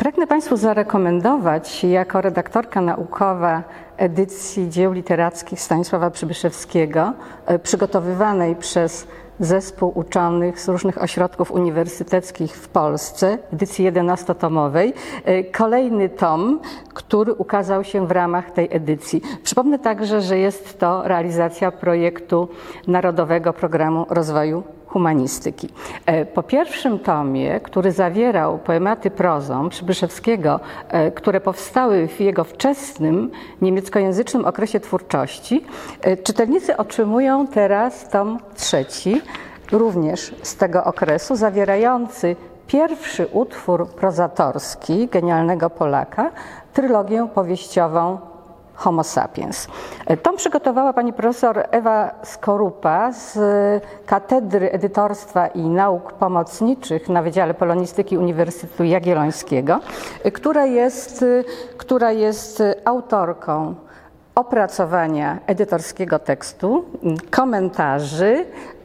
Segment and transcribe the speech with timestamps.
[0.00, 3.62] Pragnę Państwu zarekomendować jako redaktorka naukowa
[3.96, 7.12] edycji dzieł literackich Stanisława Przybyszewskiego,
[7.46, 9.06] e, przygotowywanej przez
[9.40, 14.92] zespół uczonych z różnych ośrodków uniwersyteckich w Polsce, edycji 11-tomowej,
[15.24, 16.60] e, kolejny tom,
[16.94, 19.22] który ukazał się w ramach tej edycji.
[19.42, 22.48] Przypomnę także, że jest to realizacja projektu
[22.86, 25.68] Narodowego Programu Rozwoju humanistyki.
[26.06, 33.30] E, po pierwszym tomie, który zawierał poematy prozą Przybyszewskiego, e, które powstały w jego wczesnym
[33.62, 35.64] niemieckojęzycznym okresie twórczości,
[36.00, 39.22] e, czytelnicy otrzymują teraz tom trzeci,
[39.72, 42.36] również z tego okresu, zawierający
[42.66, 46.30] pierwszy utwór prozatorski genialnego Polaka,
[46.72, 48.29] trylogię powieściową
[48.80, 49.68] Homo sapiens.
[50.22, 53.38] Tom przygotowała pani profesor Ewa Skorupa z
[54.06, 59.80] Katedry Edytorstwa i Nauk Pomocniczych na Wydziale Polonistyki Uniwersytetu Jagiellońskiego,
[60.32, 61.24] która jest,
[61.76, 63.74] która jest autorką
[64.34, 66.84] opracowania edytorskiego tekstu,
[67.30, 68.79] komentarzy, E,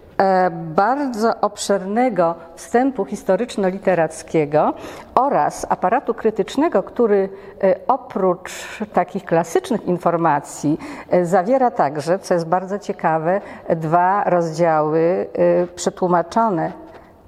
[0.51, 4.73] bardzo obszernego wstępu historyczno-literackiego
[5.15, 7.29] oraz aparatu krytycznego, który
[7.63, 15.27] e, oprócz takich klasycznych informacji e, zawiera także, co jest bardzo ciekawe, dwa rozdziały
[15.75, 16.71] przetłumaczone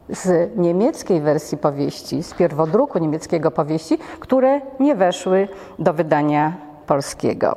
[0.09, 5.47] z niemieckiej wersji powieści, z pierwodruku niemieckiego powieści, które nie weszły
[5.79, 6.53] do wydania
[6.85, 7.55] polskiego.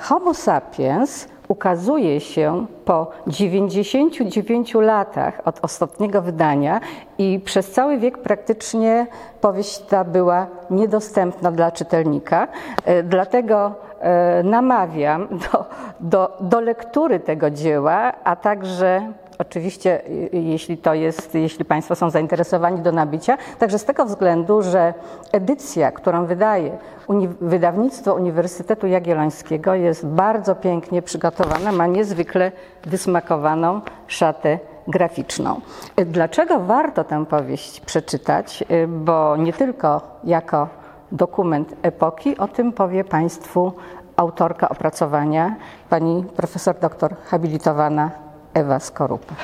[0.00, 6.80] Homo sapiens ukazuje się po 99 latach od ostatniego wydania
[7.18, 9.06] i przez cały wiek praktycznie
[9.40, 12.48] powieść ta była niedostępna dla czytelnika.
[12.84, 15.64] E, dlatego e, namawiam do,
[16.00, 20.02] do, do lektury tego dzieła, a także Oczywiście,
[20.32, 24.94] jeśli to jest, jeśli Państwo są zainteresowani do nabycia, także z tego względu, że
[25.32, 32.52] edycja, którą wydaje uni wydawnictwo Uniwersytetu Jagiellońskiego jest bardzo pięknie przygotowana, ma niezwykle
[32.84, 34.58] wysmakowaną szatę
[34.88, 35.60] graficzną.
[35.96, 38.64] Dlaczego warto tę powieść przeczytać?
[38.88, 40.68] Bo nie tylko jako
[41.12, 43.72] dokument epoki, o tym powie Państwu
[44.16, 45.56] autorka opracowania,
[45.90, 48.23] pani profesor doktor habilitowana
[48.54, 49.34] Ewa Skorupa.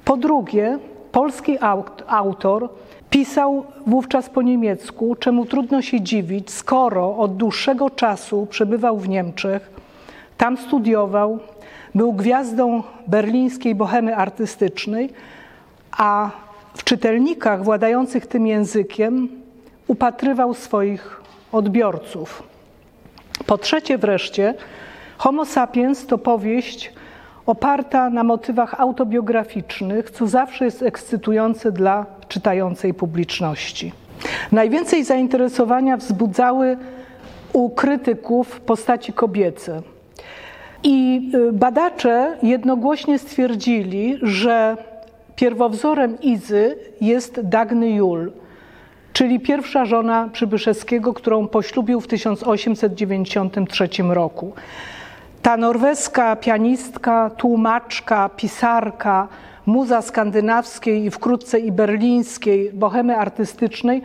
[0.06, 0.80] Po drugie,
[1.12, 1.58] polski
[2.08, 2.70] autor
[3.10, 9.75] pisał wówczas po niemiecku, czemu trudno się dziwić, skoro od dłuższego czasu przebywał w Niemczech,
[10.38, 11.40] tam studiował,
[11.96, 15.10] był gwiazdą berlińskiej bohemy artystycznej,
[15.98, 16.30] a
[16.74, 19.30] w czytelnikach władających tym językiem
[19.88, 22.44] upatrywał swoich odbiorców.
[23.46, 24.54] Po trzecie wreszcie,
[25.18, 26.94] Homo sapiens to powieść
[27.46, 33.92] oparta na motywach autobiograficznych, co zawsze jest ekscytujące dla czytającej publiczności.
[34.52, 36.78] Najwięcej zainteresowania wzbudzały
[37.54, 39.82] u krytyków postaci kobiece.
[40.84, 44.78] I y, badacze jednogłośnie stwierdzili, że
[45.36, 48.32] pierwowzorem Izy jest Dagny Jul,
[49.14, 54.54] czyli pierwsza żona Przybyszewskiego, którą poślubił w 1893 roku.
[55.42, 59.28] Ta norweska pianistka, tłumaczka, pisarka,
[59.66, 64.02] muza skandynawskiej i wkrótce i berlińskiej bohemy artystycznej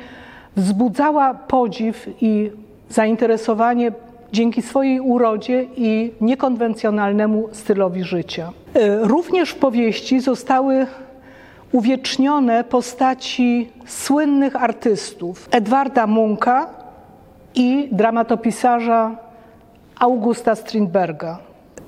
[0.56, 2.50] wzbudzała podziw i
[2.88, 3.92] zainteresowanie
[4.32, 8.52] dzięki swojej urodzie i niekonwencjonalnemu stylowi życia.
[8.74, 10.86] E, również w powieści zostały
[11.72, 16.66] uwiecznione postaci słynnych artystów Edwarda Munka
[17.54, 19.16] i dramatopisarza
[19.98, 21.38] Augusta Strindberga.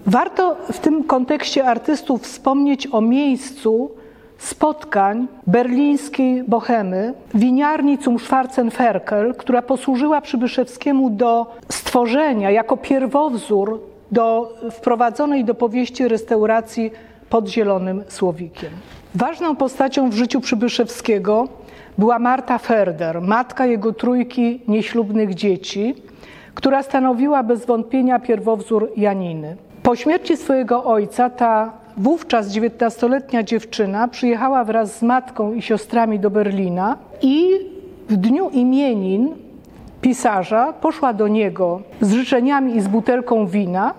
[0.07, 3.91] Warto w tym kontekście artystów wspomnieć o miejscu
[4.39, 11.57] spotkań berlińskiej bohemy, winiarni zum Schwarzenferkel, która posłużyła Przybyszewskiemu do
[11.93, 13.81] stworzenia jako pierwowzór
[14.13, 16.91] do wprowadzonej do powieści restauracji
[17.31, 18.71] pod Zielonym Słowikiem.
[19.15, 21.49] Ważną postacią w życiu Przybyszewskiego
[21.99, 25.95] była Marta Ferder, matka jego trójki nieślubnych dzieci,
[26.55, 29.57] która stanowiła bez wątpienia pierwowzór Janiny.
[29.83, 36.31] Po śmierci swojego ojca ta wówczas dziewiętnastoletnia dziewczyna przyjechała wraz z matką i siostrami do
[36.31, 37.49] Berlina i
[38.09, 39.52] w dniu imienin
[40.03, 43.95] pisarza poszła do niego z życzeniami i z butelką wina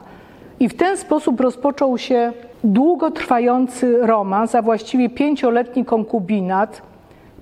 [0.60, 2.34] i w ten sposób rozpoczął się
[2.64, 6.82] długotrwający romans, a właściwie pięcioletni konkubinat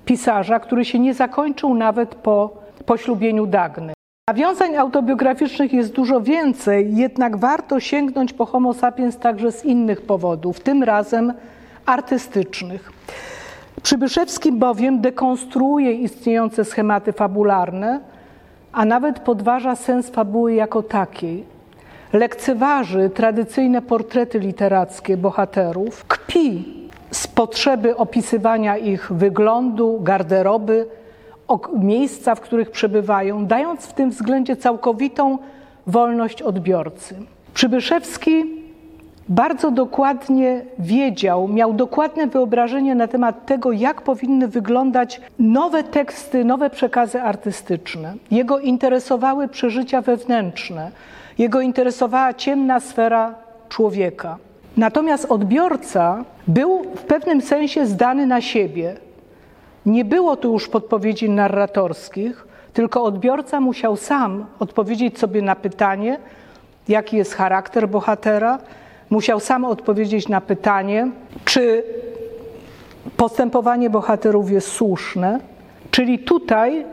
[0.04, 2.50] pisarza, który się nie zakończył nawet po
[2.86, 3.92] poślubieniu Dagny.
[4.28, 10.60] Nawiązań autobiograficznych jest dużo więcej, jednak warto sięgnąć po Homo sapiens także z innych powodów,
[10.60, 11.32] tym razem
[11.86, 12.92] artystycznych.
[13.82, 18.00] Przybyszewski bowiem dekonstruuje istniejące schematy fabularne,
[18.72, 21.44] a nawet podważa sens fabuły jako takiej.
[22.12, 26.64] Lekceważy tradycyjne portrety literackie bohaterów, kpi
[27.10, 30.86] z potrzeby opisywania ich wyglądu, garderoby,
[31.78, 35.38] miejsca, w których przebywają, dając w tym względzie całkowitą
[35.86, 37.14] wolność odbiorcy.
[37.54, 38.61] Przybyszewski
[39.32, 46.70] bardzo dokładnie wiedział, miał dokładne wyobrażenie na temat tego, jak powinny wyglądać nowe teksty, nowe
[46.70, 48.14] przekazy artystyczne.
[48.30, 50.90] Jego interesowały przeżycia wewnętrzne,
[51.38, 53.34] jego interesowała ciemna sfera
[53.68, 54.36] człowieka.
[54.76, 58.96] Natomiast odbiorca był w pewnym sensie zdany na siebie.
[59.86, 66.18] Nie było tu już podpowiedzi narratorskich, tylko odbiorca musiał sam odpowiedzieć sobie na pytanie,
[66.88, 68.58] jaki jest charakter bohatera,
[69.12, 71.08] musiał sam odpowiedzieć na pytanie,
[71.44, 71.84] czy
[73.16, 75.40] postępowanie bohaterów jest słuszne.
[75.90, 76.84] Czyli tutaj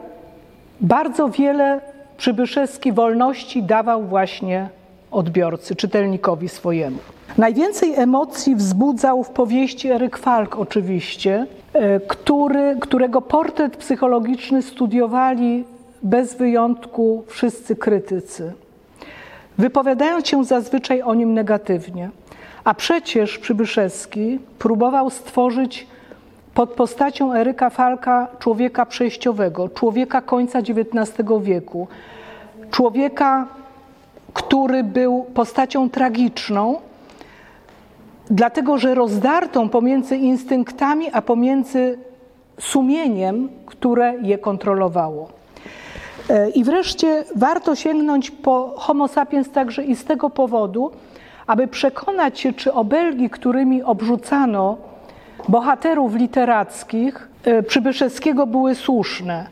[0.81, 1.81] bardzo wiele
[2.18, 4.69] Przybyszewski wolności dawał właśnie
[5.12, 6.98] odbiorcy, czytelnikowi swojemu.
[7.38, 15.63] Najwięcej emocji wzbudzał w powieści Eryk Falk oczywiście, e, który, którego portret psychologiczny studiowali
[16.04, 18.54] bez wyjątku wszyscy krytycy,
[19.60, 22.10] wypowiadając się zazwyczaj o nim negatywnie.
[22.64, 25.88] A przecież Przybyszewski próbował stworzyć
[26.54, 31.88] pod postacią Eryka Falka człowieka przejściowego, człowieka końca XIX wieku,
[32.72, 33.48] człowieka,
[34.34, 36.76] który był postacią tragiczną,
[38.30, 41.98] dlatego że rozdartą pomiędzy instynktami, a pomiędzy
[42.60, 45.30] sumieniem, które je kontrolowało.
[46.30, 50.92] E, I wreszcie warto sięgnąć po Homo sapiens także i z tego powodu,
[51.48, 54.78] aby przekonać się, czy obelgi, którymi obrzucano
[55.48, 59.48] bohaterów literackich e, Przybyszewskiego były słuszne,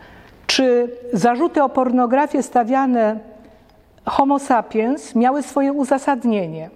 [0.48, 3.20] czy zarzuty o pornografię stawiane
[4.06, 6.70] Homo sapiens miały swoje uzasadnienie.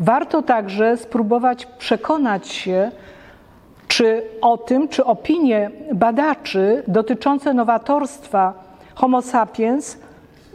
[0.00, 2.90] Warto także spróbować przekonać się,
[3.88, 9.98] czy o tym, czy opinie badaczy dotyczące nowatorstwa Homo sapiens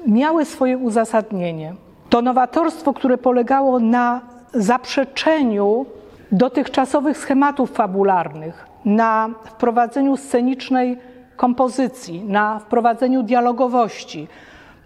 [0.07, 1.73] miały swoje uzasadnienie.
[2.09, 4.21] To nowatorstwo, które polegało na
[4.53, 5.85] zaprzeczeniu
[6.31, 10.97] dotychczasowych schematów fabularnych, na wprowadzeniu scenicznej
[11.35, 14.27] kompozycji, na wprowadzeniu dialogowości,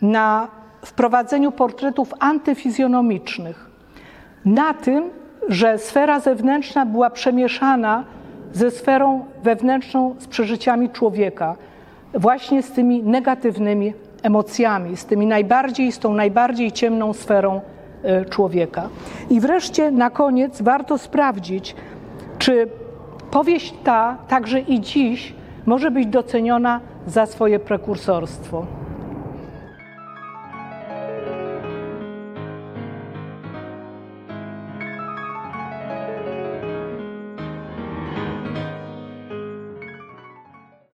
[0.01, 0.48] na
[0.86, 3.70] wprowadzeniu portretów antyfizjonomicznych,
[4.46, 5.10] na tym,
[5.50, 8.03] że sfera zewnętrzna była przemieszana
[8.53, 11.56] ze sferą wewnętrzną, z przeżyciami człowieka,
[12.13, 17.61] właśnie z tymi negatywnymi emocjami, z tymi najbardziej, z tą najbardziej ciemną sferą
[18.03, 18.89] e, człowieka.
[19.29, 21.75] I wreszcie na koniec warto sprawdzić,
[22.37, 22.69] czy
[23.31, 25.33] powieść ta także i dziś
[25.65, 28.78] może być doceniona za swoje prekursorstwo.